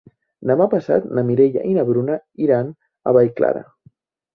[0.51, 2.19] Demà passat na Mireia i na Bruna
[2.49, 2.77] iran
[3.13, 3.69] a Vallclara.